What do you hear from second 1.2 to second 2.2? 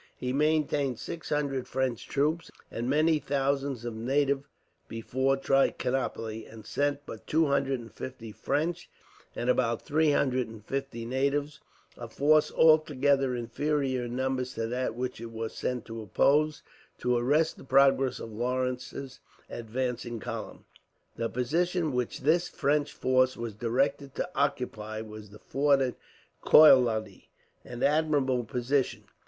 hundred French